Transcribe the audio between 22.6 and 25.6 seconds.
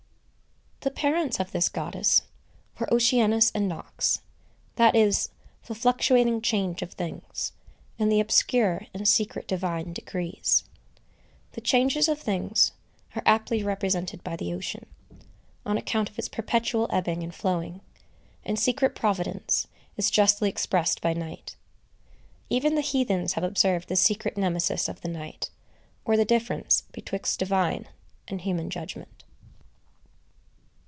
the heathens have observed this secret Nemesis of the night,